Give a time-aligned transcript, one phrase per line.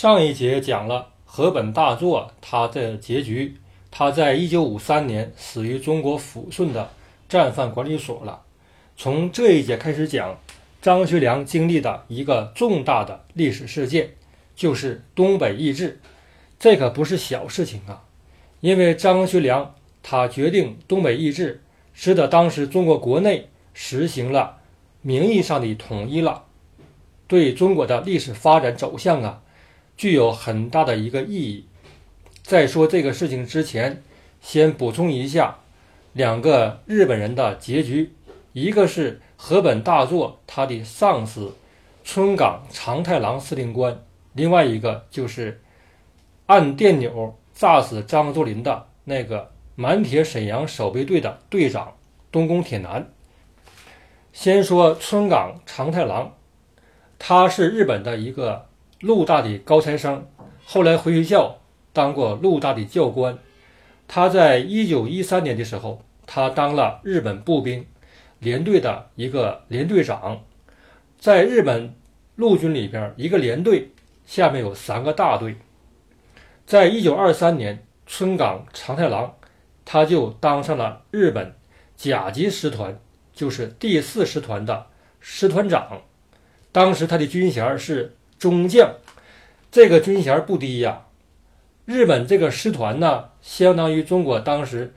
[0.00, 3.56] 上一节讲了河本大作他的结局，
[3.90, 6.88] 他在一九五三年死于中国抚顺的
[7.28, 8.42] 战犯管理所了。
[8.96, 10.38] 从这一节开始讲，
[10.80, 14.10] 张学良经历的一个重大的历史事件，
[14.54, 15.98] 就是东北易帜。
[16.60, 18.04] 这可不是小事情啊，
[18.60, 19.74] 因为张学良
[20.04, 21.60] 他决定东北易帜，
[21.92, 24.58] 使得当时中国国内实行了
[25.02, 26.44] 名义上的统一了，
[27.26, 29.42] 对中国的历史发展走向啊。
[29.98, 31.66] 具有很大的一个意义。
[32.42, 34.02] 在说这个事情之前，
[34.40, 35.58] 先补充一下
[36.12, 38.14] 两个日本人的结局：
[38.52, 41.54] 一个是河本大作他的上司
[42.04, 44.00] 春冈长太郎司令官，
[44.32, 45.60] 另外一个就是
[46.46, 51.96] 按电钮炸死张作霖的那个满铁沈阳守备队的队长
[52.30, 53.10] 东宫铁男。
[54.32, 56.32] 先说春冈长太郎，
[57.18, 58.67] 他是日本的一个。
[59.00, 60.26] 陆大的高材生，
[60.64, 61.60] 后来回学校
[61.92, 63.38] 当过陆大的教官。
[64.08, 67.86] 他在一九一三年的时候，他当了日本步兵
[68.40, 70.42] 连队的一个连队长。
[71.16, 71.94] 在日本
[72.34, 73.92] 陆军里边，一个连队
[74.26, 75.56] 下面有三个大队。
[76.66, 79.36] 在一九二三年，春冈长太郎
[79.84, 81.54] 他就当上了日本
[81.96, 82.98] 甲级师团，
[83.32, 84.86] 就是第四师团的
[85.20, 86.02] 师团长。
[86.72, 88.16] 当时他的军衔是。
[88.38, 88.94] 中将，
[89.70, 91.06] 这个军衔不低呀。
[91.84, 94.94] 日本这个师团呢，相当于中国当时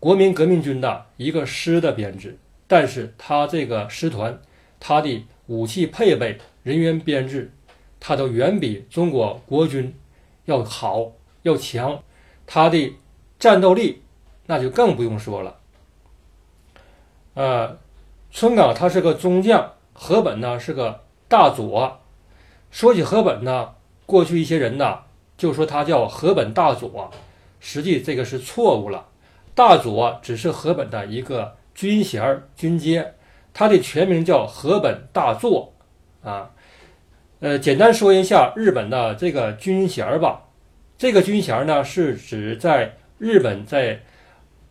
[0.00, 2.38] 国民革命军的一个师的编制。
[2.66, 4.40] 但是他这个师团，
[4.78, 7.50] 他的武器配备、人员编制，
[7.98, 9.94] 他都远比中国国军
[10.44, 12.02] 要好、要强。
[12.46, 12.94] 他的
[13.38, 14.02] 战斗力，
[14.46, 15.56] 那就更不用说了。
[17.34, 17.78] 呃，
[18.30, 22.00] 春冈他是个中将，河本呢是个大佐。
[22.78, 23.70] 说起河本呢，
[24.06, 25.00] 过去一些人呢
[25.36, 27.10] 就说他叫河本大佐，
[27.58, 29.08] 实际这个是错误了。
[29.52, 33.14] 大佐只是河本的一个军衔儿军阶，
[33.52, 35.72] 他的全名叫河本大作
[36.22, 36.52] 啊。
[37.40, 40.44] 呃，简单说一下日本的这个军衔儿吧。
[40.96, 44.02] 这个军衔儿呢是指在日本在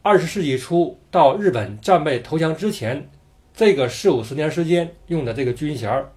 [0.01, 3.09] 二十世纪初到日本战败投降之前
[3.53, 6.13] 这个四五十年时间用的这个军衔儿。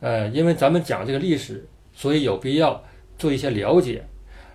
[0.00, 2.82] 呃，因为咱们讲这个历史，所以有必要
[3.18, 4.06] 做一些了解。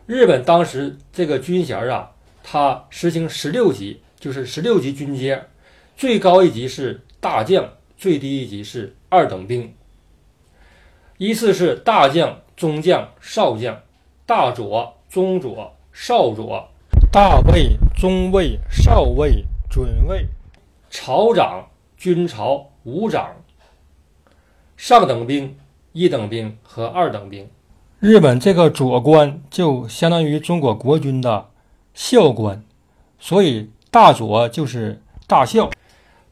[0.06, 2.12] 日本当时这个军衔啊，
[2.44, 5.44] 它实行十六级，就是十六级军阶，
[5.96, 9.74] 最高一级是大将，最低一级是二等兵。
[11.18, 13.82] 依次是大将、中将、少将、
[14.26, 16.68] 大佐、中佐、少佐、
[17.12, 20.26] 大尉、中尉、少尉、准尉、
[20.90, 23.36] 朝长、军朝、武长。
[24.82, 25.56] 上等兵、
[25.92, 27.48] 一等兵和二等兵，
[28.00, 31.50] 日本这个佐官就相当于中国国军的
[31.94, 32.64] 校官，
[33.20, 35.70] 所以大佐就是大校，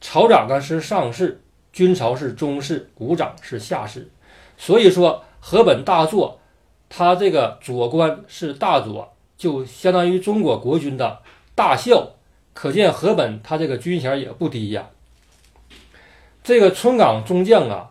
[0.00, 1.40] 朝长呢是上士，
[1.72, 4.10] 军朝是中士，武长是下士。
[4.58, 6.40] 所以说河本大作，
[6.88, 11.20] 他这个左官是大佐，就相当于中国国军的
[11.54, 12.14] 大校，
[12.52, 14.90] 可见河本他这个军衔也不低呀。
[16.42, 17.89] 这个村冈中将啊。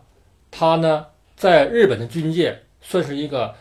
[0.50, 1.06] 他呢，
[1.36, 3.54] 在日本的军界算是一个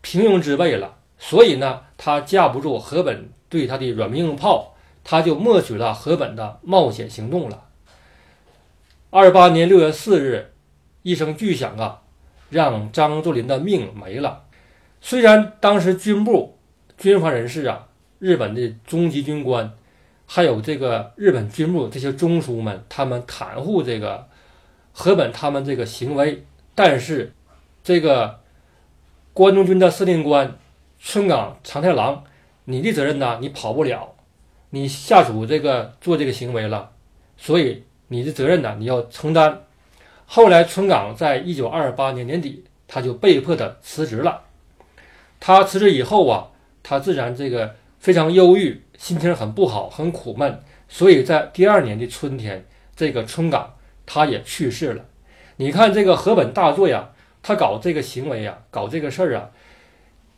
[0.00, 7.64] 平庸之辈了，所以呢，他架不住河本对他的软硬硬炮，他就默许了河本的冒险行动了。
[9.10, 10.52] 二八年六月四日，
[11.02, 12.02] 一声巨响啊，
[12.50, 14.44] 让张作霖的命没了。
[15.00, 16.56] 虽然当时军部
[16.96, 17.88] 军方人士啊，
[18.20, 19.72] 日本的中级军官，
[20.26, 24.28] 还有这个日本军部这些中枢们，他们袒护这个。
[24.92, 26.44] 河本他们这个行为，
[26.74, 27.32] 但是
[27.82, 28.40] 这个
[29.32, 30.58] 关东军的司令官
[30.98, 32.24] 春冈长太郎，
[32.64, 33.38] 你的责任呢？
[33.40, 34.14] 你跑不了，
[34.70, 36.90] 你下属这个做这个行为了，
[37.36, 39.62] 所以你的责任呢，你要承担。
[40.26, 44.42] 后来春冈在一九二八年年底，他就被迫的辞职了。
[45.40, 46.48] 他辞职以后啊，
[46.82, 50.60] 他自然这个非常忧郁，心情很不好，很苦闷。
[50.88, 52.64] 所以在第二年的春天，
[52.94, 53.74] 这个春冈。
[54.14, 55.06] 他也去世了。
[55.56, 57.12] 你看这个河本大作呀，
[57.42, 59.50] 他搞这个行为呀，搞这个事儿啊，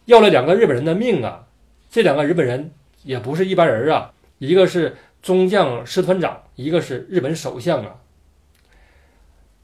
[0.05, 1.47] 要了两个日本人的命啊。
[1.91, 2.71] 这两个日本人
[3.03, 7.97] 也不是一般人啊，一个是中将师团长，一个是日本首相啊。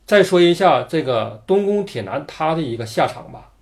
[0.07, 3.53] 再说一下这个东宫铁男他的一个下场吧。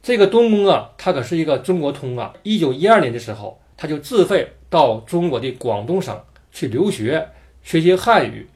[0.00, 2.32] 这个东宫啊，他可是一个中国通啊。
[2.44, 6.16] 一九一二年的时候，他就自费到中国的广东省
[6.52, 7.28] 去留学，
[7.64, 8.48] 学习汉语。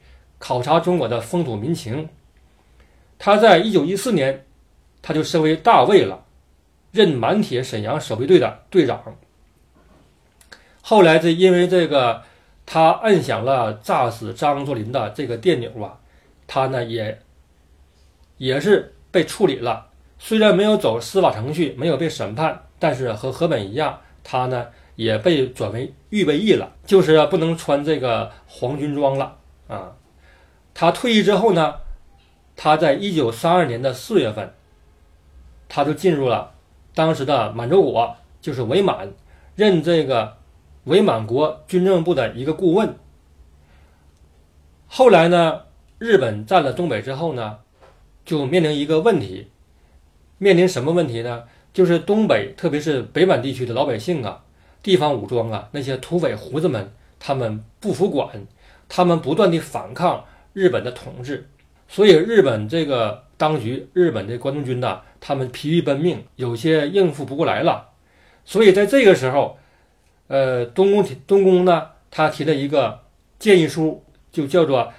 [0.45, 2.09] 考察中国的风土民情，
[3.17, 4.45] 他在一九一四年，
[5.01, 6.25] 他就升为大尉了。
[6.91, 9.01] 任满铁沈阳守备队的队长。
[10.81, 12.23] 后来这因为这个
[12.65, 15.97] 他摁响了炸死张作霖的这个电钮啊，
[16.45, 17.21] 他呢也
[18.37, 19.87] 也是被处理了。
[20.19, 24.67] 虽然没有走司法程序，没有被审判，但是和河本一样，他呢
[24.97, 29.37] 也被转为预备役了，就是不能穿这个黄军装了
[29.69, 29.95] 啊。
[30.73, 31.75] 他退役之后呢，
[32.55, 34.53] 他在一九三二年的四月份，
[35.67, 36.53] 他就进入了
[36.93, 39.11] 当时的满洲国，就是伪满，
[39.55, 40.37] 任这个。
[40.85, 42.93] 伪满国军政部的一个顾问。
[44.85, 45.61] 后来呢，
[45.97, 47.59] 日本占了东北之后呢，
[48.25, 49.47] 就面临一个问题，
[50.39, 51.45] 面临什么问题呢？
[51.71, 54.43] 就是东北，特别是北满地区的老百姓啊，
[54.81, 58.45] 地方武装啊，那些土匪胡子们，他们不服管，
[58.89, 61.49] 他们不断的反抗日本的统治，
[61.87, 67.89] 所以日本这个当局，日本的关东军呐，他们疲于奔命，有些应付不过来了，
[68.45, 69.57] 所以在这个时候。
[70.27, 73.01] 呃，东宫东宫呢，他提了一个
[73.37, 74.91] 建议书，就叫做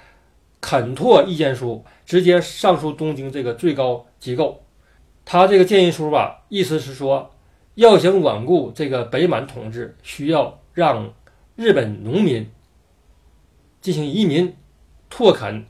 [0.61, 4.63] 肯拓意见书，直接上书东京这个最高机构。
[5.25, 7.33] 他这个建议书吧，意思是说，
[7.73, 11.11] 要想稳固这个北满统治，需要让
[11.55, 12.47] 日本农民
[13.81, 14.55] 进行移民
[15.09, 15.65] 拓垦，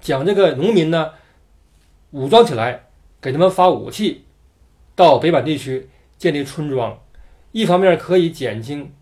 [0.00, 1.12] 将这个农民呢
[2.10, 2.86] 武装起来，
[3.20, 4.24] 给他们发武器，
[4.94, 5.88] 到北满地区
[6.18, 6.98] 建立村庄。
[7.52, 8.92] 一方面可以减轻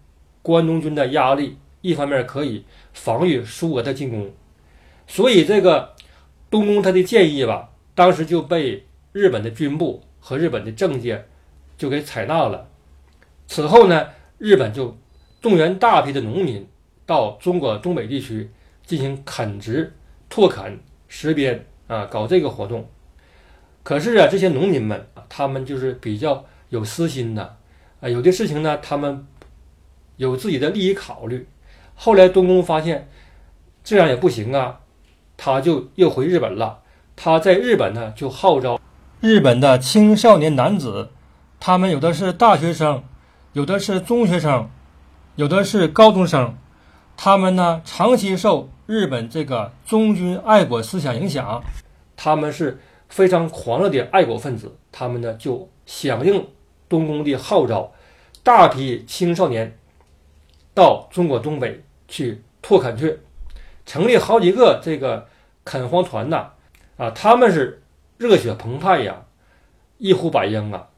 [0.43, 4.31] 关东军的压力，一方面可以防御苏俄的进攻，
[5.07, 5.95] 所以这个
[6.51, 11.27] 东宫他的建议吧，当时就被日本的军部和日本的政界
[11.79, 12.69] 就给采纳了。
[13.47, 14.09] 此后呢，
[14.39, 14.97] 日本就
[15.41, 16.67] 动员大批的农民
[17.07, 18.51] 到中国东北地区
[18.93, 19.91] 进行垦殖、
[20.29, 20.79] 拓垦、
[21.09, 22.87] 实边啊，搞这个活动。
[23.83, 27.57] 可是啊，这些农民们他们就是比较有私心的。
[28.03, 29.27] 啊，有的事情呢，他们
[30.19, 31.49] 有自己的利益考虑。
[31.95, 33.09] 后来东宫发现
[33.83, 34.81] 这样也不行啊，
[35.39, 36.81] 他就又回日本了。
[37.17, 38.79] 他在日本呢，就号召
[39.23, 41.09] 日本的青少年男子，
[41.59, 43.03] 他们有的是大学生，
[43.55, 44.69] 有的是中学生，
[45.37, 46.55] 有的是高中生，
[47.25, 51.63] 他们呢长期受日本这个忠君爱国思想影响，
[52.17, 56.45] 他们是非常狂热的爱国分子，他们呢就响应。
[56.89, 57.93] 东宫的号召，
[58.43, 59.79] 大批青少年
[60.75, 63.21] 到中国东北去拓垦去，
[63.87, 65.29] 成立好几个这个
[65.63, 66.49] 垦荒团呐，
[66.97, 67.85] 啊，他们是
[68.19, 69.23] 热血澎湃呀，
[69.99, 70.89] 一呼百应啊，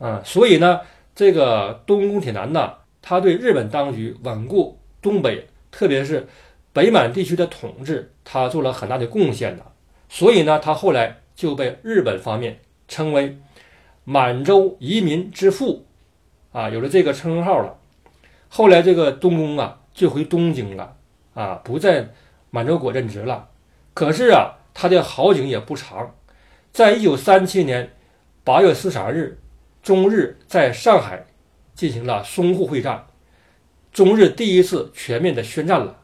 [0.00, 0.80] 啊，所以呢，
[1.14, 6.28] 这个东宫铁男呐，他对日本当局稳固东北，特别是
[6.72, 9.72] 北满地区的统治，他做了很大的贡献的，
[10.08, 13.36] 所以呢，他后来就被日本方面称为。
[14.04, 15.86] 满洲移民之父，
[16.50, 17.78] 啊，有了这个称号了。
[18.48, 20.96] 后来这个东宫啊，就回东京了，
[21.34, 22.08] 啊，不在
[22.50, 23.48] 满洲国任职了。
[23.94, 26.16] 可是啊，他的好景也不长。
[26.72, 27.92] 在一九三七年
[28.42, 29.38] 八月十三日，
[29.84, 31.26] 中日在上海
[31.76, 33.06] 进行了淞沪会战，
[33.92, 36.00] 中日第一次全面的宣战了。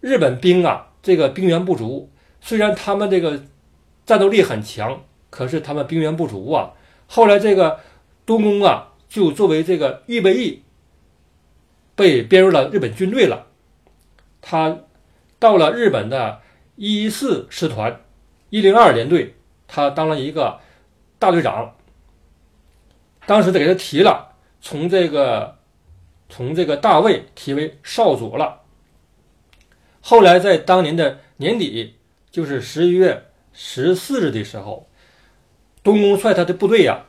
[0.00, 3.42] 日本兵啊，这个兵源不足，虽然他们这个
[4.04, 6.72] 战斗力很强，可是他们兵源不足啊。
[7.06, 7.80] 后来，这个
[8.26, 10.62] 东宫啊，就作为这个预备役，
[11.94, 13.46] 被编入了日本军队了。
[14.42, 14.80] 他
[15.38, 16.40] 到了日本的
[16.76, 18.02] 一四师团
[18.50, 19.34] 一零二联队，
[19.66, 20.60] 他当了一个
[21.18, 21.74] 大队长。
[23.26, 25.56] 当时得给他提了，从这个
[26.28, 28.62] 从这个大尉提为少佐了。
[30.00, 31.94] 后来在当年的年底，
[32.30, 34.88] 就是十一月十四日的时候。
[35.82, 37.04] 东宫率他的部队呀，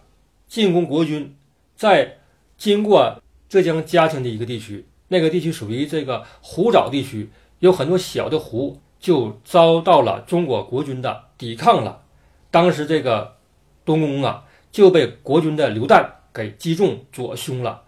[0.49, 1.33] 进攻国军，
[1.77, 2.17] 在
[2.57, 7.29] 经过浙江嘉兴的一个地区，那个地区属于这个湖沼地区，
[7.59, 12.03] 有很多小的湖，就遭到了中国国军的抵抗了。
[12.51, 13.37] 当时这个
[13.85, 14.43] 东宫啊，
[14.73, 17.84] 就被国军的榴弹给击中左胸了，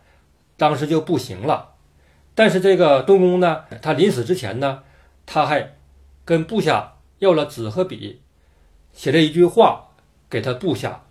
[0.57, 1.75] 当时就不行了。
[2.35, 4.83] 但是这个东宫呢，他临死之前呢，
[5.25, 5.75] 他还
[6.25, 8.21] 跟部下要了纸和笔，
[8.91, 9.85] 写了一句话。
[10.29, 11.05] 给他部下，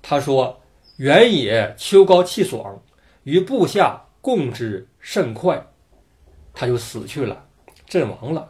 [0.00, 0.62] 他说
[0.96, 2.80] ：“原野秋高气爽，
[3.24, 5.66] 与部下共之甚快。”
[6.54, 7.44] 他就死去了，
[7.86, 8.48] 阵亡了。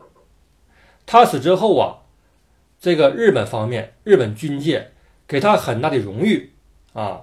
[1.04, 1.98] 他死之后啊，
[2.78, 4.92] 这个日本方面、日本军界
[5.26, 6.52] 给他很大的荣誉
[6.92, 7.22] 啊。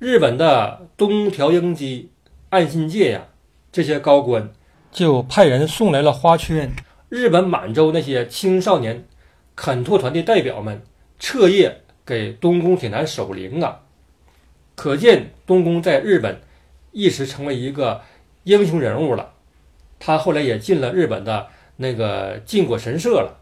[0.00, 2.10] 日本的东条英机、
[2.54, 3.26] 岸信介呀，
[3.72, 4.52] 这些高官
[4.92, 6.72] 就派人送来了花圈。
[7.08, 9.04] 日本满洲那些青少年
[9.56, 10.82] 垦拓团的代表们
[11.18, 11.80] 彻夜。
[12.06, 13.80] 给东宫铁男守灵啊！
[14.74, 16.42] 可见东宫在日本
[16.92, 18.02] 一时成为一个
[18.42, 19.32] 英雄人物了。
[19.98, 21.46] 他后来也进了日本的
[21.76, 23.40] 那个靖国神社了。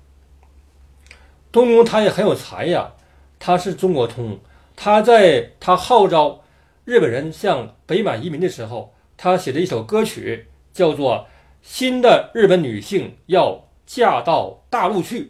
[1.51, 2.93] 东宫他也很有才呀，
[3.41, 4.39] 他是中国通，
[4.77, 6.45] 他在他号召
[6.85, 11.15] 日本人向北满移民的时候，他写的一首歌曲叫做
[11.63, 15.21] 《新的日本女性要嫁到大陆去》。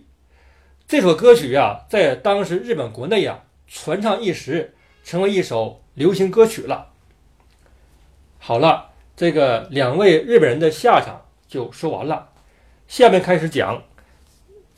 [0.89, 6.87] 这首歌曲呀，在当时日本国内呀传唱一时，成为一首流行歌曲了。
[8.39, 12.31] 好了，这个两位日本人的下场就说完了，
[12.89, 13.83] 下面开始讲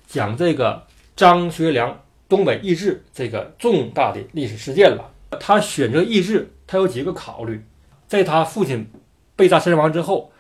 [0.08, 0.88] 讲这个。
[1.14, 5.12] 张学良东北易帜这个重大的历史事件了。
[5.38, 7.64] 他选择易帜，他有几个考虑。
[8.08, 8.90] 在他父亲
[9.36, 10.32] 被炸身亡之后，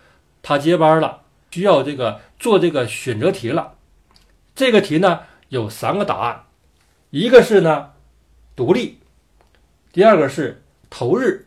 [0.42, 3.74] 他接班了，需要这个做这个选择题了。
[4.54, 6.44] 这个题呢有三个答案，
[7.10, 7.92] 一个是呢
[8.54, 8.98] 独立，
[9.92, 11.46] 第二个是投日，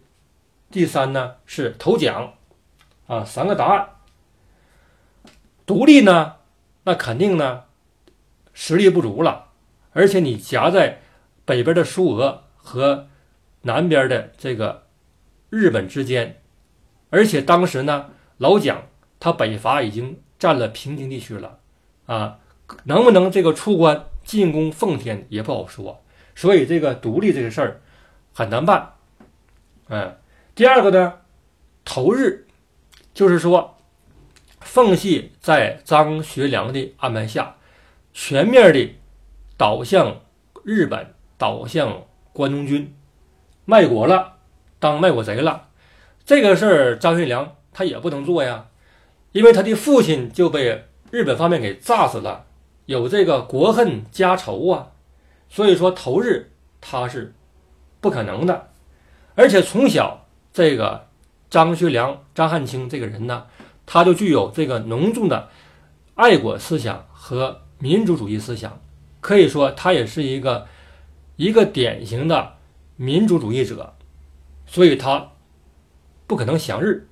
[0.69, 2.33] 第三呢是投蒋。
[3.07, 3.89] 啊，三个答案。
[5.65, 6.35] 独立呢，
[6.83, 7.63] 那肯定呢。
[8.59, 9.49] 实力不足了，
[9.93, 11.01] 而且你夹在
[11.45, 13.07] 北边的苏俄和
[13.61, 14.87] 南边的这个
[15.51, 16.41] 日本之间，
[17.09, 18.87] 而且当时呢，老蒋
[19.19, 21.59] 他北伐已经占了平津地区了，
[22.05, 22.39] 啊，
[22.83, 26.03] 能不能这个出关进攻奉天也不好说，
[26.35, 27.81] 所以这个独立这个事儿
[28.33, 28.93] 很难办。
[29.89, 30.17] 嗯，
[30.53, 31.13] 第二个呢，
[31.85, 32.45] 投日，
[33.13, 33.77] 就是说
[34.59, 37.55] 奉系在张学良的安排下。
[38.19, 38.95] 全面的
[39.57, 40.21] 倒向
[40.63, 42.95] 日本，倒向关东军，
[43.63, 44.37] 卖国了，
[44.79, 45.66] 当卖国贼了。
[46.27, 48.67] 这个事儿，张学良他也不能做呀，
[49.31, 52.45] 因为他的父亲就被日本方面给炸死了，
[52.85, 54.91] 有这个国恨家仇啊。
[55.47, 57.33] 所以说投日他是
[58.01, 58.71] 不可能的。
[59.35, 61.07] 而且从小这个
[61.49, 63.45] 张学良、张汉卿这个人呢，
[63.85, 65.47] 他就具有这个浓重的
[66.15, 67.61] 爱国思想和。
[67.79, 68.81] 民族主义思想，
[69.19, 70.65] 可以说他也是一个
[71.35, 72.53] 一个典型的
[72.95, 73.93] 民族主义者，
[74.65, 75.29] 所以他
[76.27, 77.07] 不可能降日。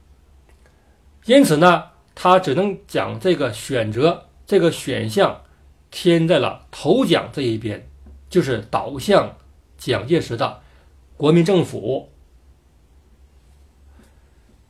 [1.26, 5.42] 因此呢，他只能将这个选择这个选项
[5.90, 7.90] 添在了投奖这一边，
[8.30, 9.36] 就是倒向
[9.78, 10.62] 蒋介石的
[11.18, 12.12] 国民政府。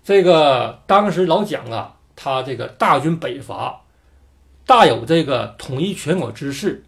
[0.04, 3.82] 这个当时老蒋啊，他这个大军北伐。
[4.68, 6.84] 大有这个统一全国之势，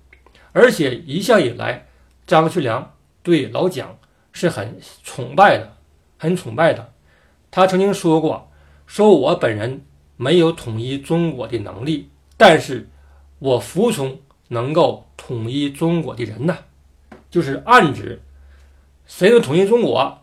[0.51, 1.85] 而且一向以来，
[2.25, 3.99] 张学良对老蒋
[4.31, 5.77] 是很崇拜的，
[6.17, 6.91] 很崇拜的。
[7.51, 8.49] 他曾经说过
[8.85, 9.85] ：“说我本人
[10.15, 12.89] 没有统一中国的能力，但是
[13.39, 16.57] 我服从能够统一中国的人呐。”
[17.29, 18.21] 就是暗指
[19.05, 20.19] 谁能统一中国，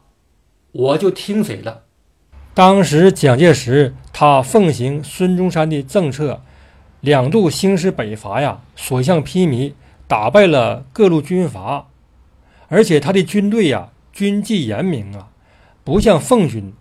[0.73, 1.85] 我就听谁的。
[2.54, 6.43] 当时蒋介石他奉行孙中山的政策。
[7.00, 9.75] 两度兴师北伐呀，所向披靡，
[10.09, 11.88] 打败了各路军阀，
[12.69, 15.28] 而且他的军队呀，军纪严明啊，
[15.85, 16.73] 不像奉军，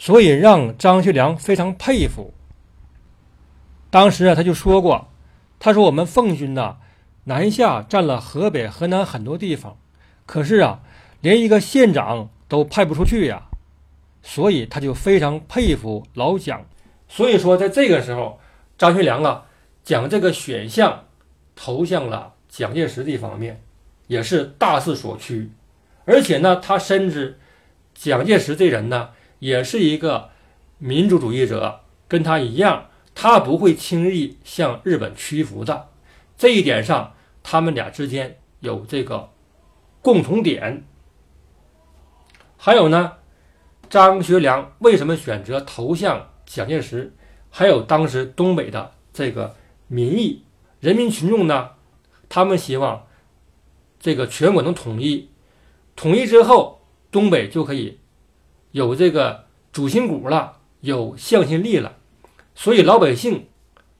[0.00, 2.32] 所以让张学良非常佩服。
[3.90, 5.08] 当时啊，他就说过，
[5.58, 6.78] 他说我们奉军呐，
[7.24, 9.76] 南下占了河北、河南很多地方，
[10.24, 10.80] 可是啊，
[11.20, 13.42] 连一个县长都派不出去呀，
[14.22, 16.64] 所以他就非常佩服老蒋。
[17.06, 18.40] 所以说，在这个时候。
[18.78, 19.44] 张学良啊，
[19.84, 21.04] 将这个选项
[21.54, 23.62] 投向了蒋介石这方面，
[24.06, 25.50] 也是大势所趋。
[26.06, 27.38] 而且呢，他深知
[27.92, 30.30] 蒋介石这人呢，也是一个
[30.78, 35.88] 民族主义者，跟他一样，他不会轻易向日本屈服的。
[36.38, 39.30] 这一点上，他们俩之间有这个
[40.00, 40.86] 共同点。
[42.56, 43.14] 还有呢，
[43.88, 47.14] 张学良为什么选择投向蒋介石？
[47.50, 49.56] 还有当时东北的这个
[49.88, 50.44] 民意，
[50.78, 51.70] 人民群众呢，
[52.28, 53.06] 他们希望
[53.98, 55.30] 这个全国能统一，
[55.96, 57.99] 统一之后，东北就可以
[58.72, 61.96] 有这个主心骨了，有向心力了。
[62.54, 63.46] 所以老百姓，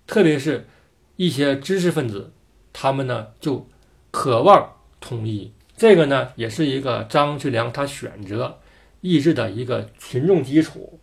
[0.07, 0.69] 特别是
[1.17, 2.33] 一些知识分子，
[2.73, 3.69] 他们呢就
[4.11, 5.53] 渴望统一。
[5.77, 8.59] 这个呢，也是一个张学良他选择
[9.00, 11.00] 意志的一个群众基础。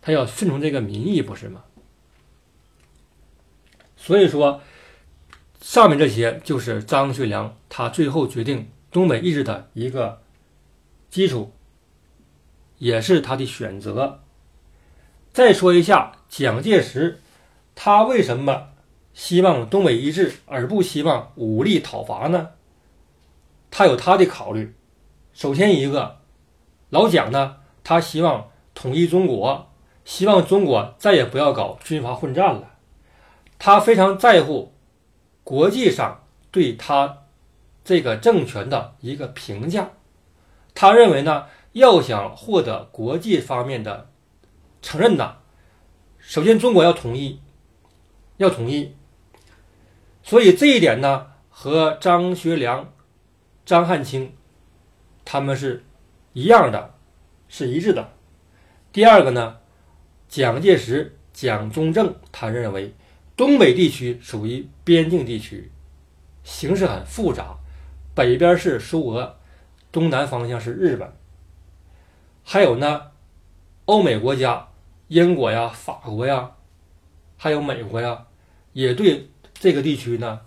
[0.00, 1.62] 他要顺从这个民意，不是吗？
[3.96, 4.60] 所以说，
[5.60, 10.20] 上面这些就是张学良他最后决定东北意志的一个
[11.08, 11.52] 基础，
[12.82, 14.18] 也是他的选择。
[15.32, 17.20] 再说一下蒋介石，
[17.76, 18.70] 他为什么
[19.14, 22.48] 希望东北一致而不希望武力讨伐呢？
[23.70, 24.74] 他有他的考虑。
[25.32, 26.18] 首先一个，
[26.90, 29.70] 老蒋呢，他希望统一中国，
[30.04, 32.72] 希望中国再也不要搞军阀混战了。
[33.60, 34.72] 他非常在乎
[35.44, 37.18] 国际上对他
[37.84, 39.92] 这个政权的一个评价。
[40.74, 44.10] 他认为呢，要想获得国际方面的
[44.80, 45.36] 承认呢，
[46.18, 47.40] 首先中国要统一，
[48.36, 48.94] 要统一。
[50.22, 52.92] 所以这一点呢，和张学良、
[53.64, 54.34] 张汉卿
[55.24, 55.84] 他们是
[56.32, 56.94] 一样的，
[57.48, 58.12] 是一致的。
[58.92, 59.58] 第二个呢，
[60.28, 62.94] 蒋介石、蒋中正他认为
[63.36, 65.70] 东北地区属于边境地区，
[66.44, 67.56] 形势很复杂，
[68.14, 69.36] 北边是苏俄，
[69.90, 71.10] 东南方向是日本，
[72.44, 73.12] 还有呢，
[73.84, 74.68] 欧美国家，
[75.08, 76.52] 英国呀、法国呀，
[77.36, 78.26] 还有美国呀，
[78.72, 79.28] 也对。
[79.54, 80.40] 这个地区呢，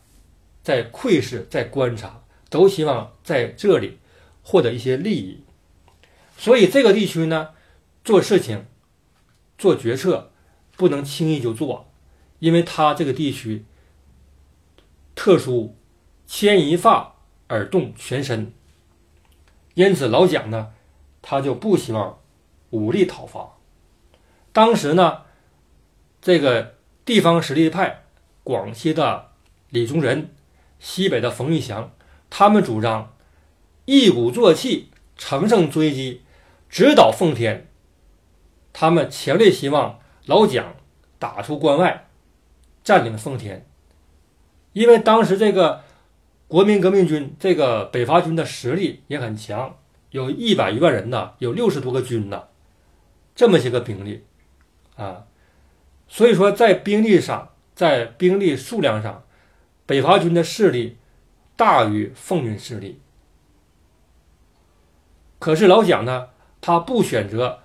[0.62, 3.98] 在窥视，在观察，都希望在这里
[4.44, 5.42] 获得一些利益，
[6.38, 7.52] 所以这个地区呢，
[8.04, 8.66] 做事情、
[9.58, 10.34] 做决策
[10.76, 11.90] 不能轻易就做，
[12.40, 13.64] 因为它这个地区
[15.16, 15.78] 特殊，
[16.28, 17.16] 牵一发
[17.48, 18.52] 而动全身，
[19.76, 20.74] 因此老蒋呢，
[21.28, 22.20] 他就不希望
[22.70, 23.58] 武力讨伐。
[24.54, 25.24] 当时呢，
[26.22, 28.04] 这个地方实力派。
[28.44, 29.32] 广西的
[29.72, 30.30] 李宗仁，
[30.78, 31.92] 西北的冯玉祥，
[32.30, 33.16] 他们主张
[33.86, 36.22] 一鼓作气，乘胜追击，
[36.70, 37.68] 直捣奉天。
[38.72, 40.76] 他们强烈希望老蒋
[41.18, 42.08] 打出关外，
[42.84, 43.66] 占领奉天。
[44.74, 45.82] 因为当时这个
[46.48, 49.76] 国民革命军，这个北伐军的实力也很强，
[50.16, 52.44] 有一百余万人呢，有六十多个军呢，
[53.36, 54.24] 这么些个兵力
[54.96, 55.26] 啊，
[56.08, 57.50] 所以说在兵力上。
[57.76, 59.26] 在兵力数量上，
[59.86, 60.96] 北伐军的势力
[61.58, 63.02] 大于奉军势力。
[65.40, 66.30] 可是老蒋呢，
[66.62, 67.60] 他不选择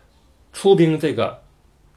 [0.52, 1.45] 出兵这个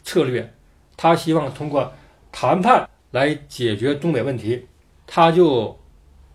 [0.03, 0.53] 策略，
[0.95, 1.91] 他希望通过
[2.31, 4.67] 谈判来解决东北问题。
[5.07, 5.79] 他就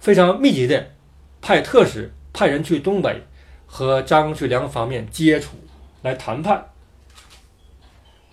[0.00, 0.94] 非常密集的
[1.40, 3.22] 派特使派人去东北
[3.68, 5.56] 和张学良方面接触
[6.02, 6.70] 来谈判。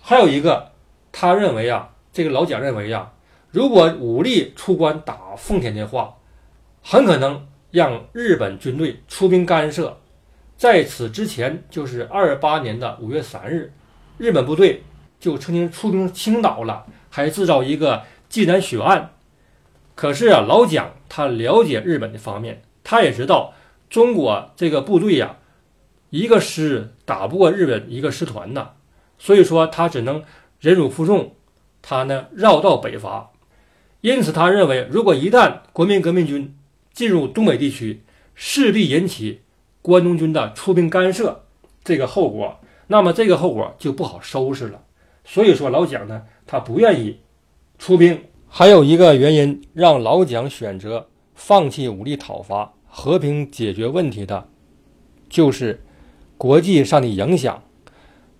[0.00, 0.72] 还有一个，
[1.12, 3.12] 他认为啊，这个老蒋认为呀。
[3.50, 6.16] 如果武力出关打奉天的话，
[6.82, 9.98] 很可能让日本军队出兵干涉。
[10.56, 13.72] 在此之前，就是二八年的五月三日，
[14.18, 14.82] 日本部队
[15.20, 19.12] 就曾经出兵青岛了，还制造一个济南血案。
[19.94, 23.54] 可是啊，老蒋他了解日本的方面，他也知道
[23.88, 25.36] 中国这个部队呀，
[26.10, 28.70] 一个师打不过日本一个师团呐，
[29.18, 30.22] 所以说他只能
[30.60, 31.34] 忍辱负重，
[31.82, 33.30] 他呢绕道北伐。
[34.02, 36.54] 因此，他认为，如果一旦国民革命军
[36.92, 38.02] 进入东北地区，
[38.34, 39.40] 势必引起
[39.82, 41.44] 关东军的出兵干涉，
[41.82, 44.82] 这个后果，那么这个后果就不好收拾了。
[45.24, 47.20] 所以说，老蒋呢，他不愿意
[47.78, 48.24] 出兵。
[48.48, 54.48] 还有一个原因，让老蒋选择放弃武力讨伐，和平解决问题的，
[55.28, 55.82] 就是
[56.38, 57.62] 国际上的影响。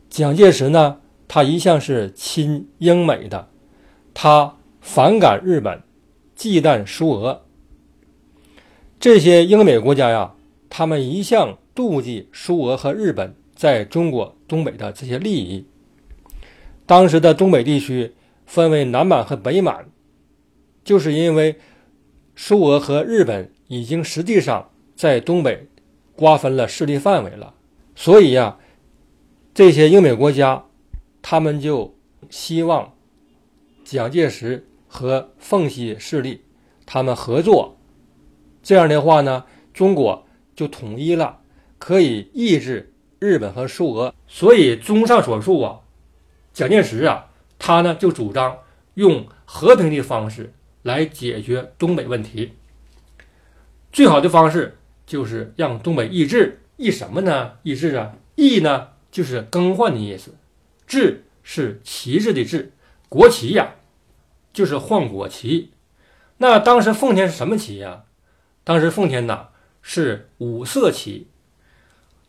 [0.09, 3.51] 蒋介石呢，他一向是亲英美的，
[4.14, 4.55] 他。
[4.81, 5.83] 反感日本，
[6.37, 7.42] 忌惮苏俄，
[9.01, 10.35] 这些英美国家呀，
[10.71, 15.66] 他们一向妒忌苏俄和日本在中国东北的这些利益。
[16.87, 18.14] 当时的东北地区
[18.47, 19.87] 分为南满和北满，
[20.85, 21.57] 就是因为
[22.37, 25.66] 苏俄和日本已经实际上在东北
[26.14, 27.55] 瓜分了势力范围了，
[27.96, 28.59] 所以呀，
[29.53, 30.66] 这些英美国家
[31.20, 31.96] 他们就
[32.31, 32.94] 希望
[33.85, 34.68] 蒋介石。
[34.88, 36.42] 和奉系势力，
[36.87, 37.77] 他们合作，
[38.62, 39.44] 这样的话呢，
[39.75, 41.40] 中国就统一了，
[41.77, 44.14] 可以抑制日本和苏俄。
[44.27, 45.81] 所以，综上所述啊，
[46.55, 47.27] 蒋介石啊，
[47.59, 48.57] 他呢就主张
[48.94, 50.55] 用和平的方式
[50.87, 52.53] 来解决东北问题。
[53.92, 57.55] 最好的方式就是让东北易帜，易什么呢？
[57.62, 60.37] 易帜啊，易呢就是更换的意思，
[60.87, 62.70] 帜是旗帜的帜，
[63.09, 63.75] 国旗呀。
[64.53, 65.72] 就是换国旗，
[66.38, 68.05] 那当时奉天是什么旗呀？
[68.64, 69.49] 当时奉天呐
[69.83, 71.29] 是五色旗。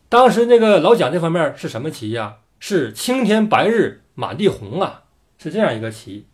[0.10, 2.40] 当时那个老蒋这方面是什么旗呀？
[2.60, 5.04] 是青天白日满地红啊，
[5.38, 6.26] 是这样一个旗。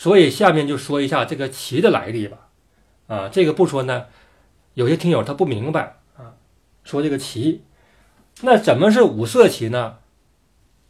[0.00, 2.48] 所以下面就说一下这个旗的来历吧。
[3.06, 4.06] 啊，这个不说呢，
[4.72, 6.32] 有些听友他不明白啊。
[6.84, 7.64] 说这个旗，
[8.40, 9.98] 那怎么是五色旗呢？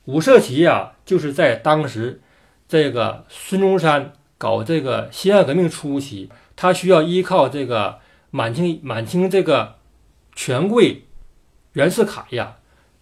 [0.05, 2.21] 五色旗呀，就是在当时
[2.69, 4.13] 这个孙中山。
[4.39, 7.99] 搞这个辛亥革命初期，他需要依靠这个
[8.31, 9.75] 满清满清这个
[10.35, 11.05] 权贵
[11.73, 12.57] 袁世凯呀，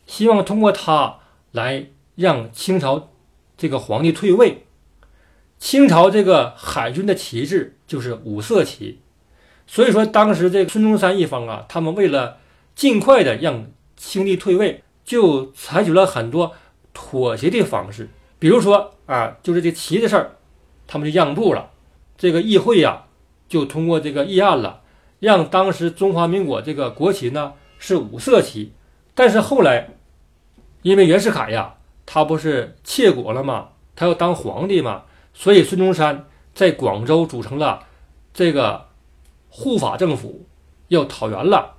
[0.04, 1.18] 希望通过他
[1.52, 3.10] 来让清朝
[3.56, 4.64] 这个皇帝退位。
[5.58, 9.00] 清朝这个海军的旗帜就是五色旗，
[9.66, 12.38] 所以说当时这个孙中山一方啊，他们为了
[12.74, 13.66] 尽快的让
[13.96, 16.52] 清帝退位，就采取了很多
[16.94, 20.36] 妥协的方式，比如说啊，就是这旗的事儿，
[20.86, 21.70] 他们就让步了。
[22.16, 23.06] 这个议会呀，
[23.48, 24.82] 就通过这个议案了，
[25.18, 28.72] 让当时中华民国这个国旗呢是五色旗。
[29.14, 29.90] 但是后来，
[30.82, 31.74] 因为袁世凯呀，
[32.06, 33.70] 他不是窃国了吗？
[33.96, 35.02] 他要当皇帝嘛，
[35.38, 37.86] 所以孙中山在广州组成了
[38.34, 38.88] 这个
[39.48, 40.48] 护法政府，
[40.88, 41.76] 要讨袁了。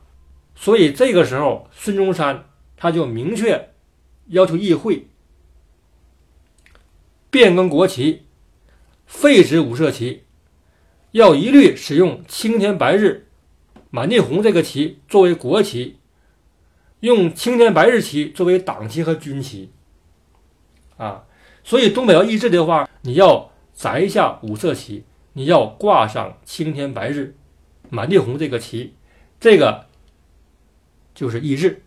[0.55, 2.45] 所以这个时候，孙中山
[2.77, 3.71] 他就明确
[4.27, 5.07] 要求议会
[7.29, 8.23] 变更国旗，
[9.05, 10.23] 废止五色旗，
[11.11, 13.27] 要一律使用青天白日
[13.89, 15.97] 满地红这个旗作为国旗。
[17.01, 19.69] 用青天白日旗作为党旗和军旗，
[20.95, 21.25] 啊，
[21.61, 23.48] 所以东北要易帜的话，你要
[23.79, 27.33] 摘下五色旗，你要挂上青天白日
[27.89, 28.93] 满地红这个旗，
[29.39, 29.85] 这个
[31.15, 31.81] 就是意志，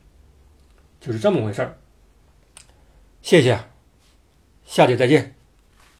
[1.02, 1.76] 就是这么回事儿。
[3.20, 3.62] 谢谢，
[4.64, 5.34] 下节再见。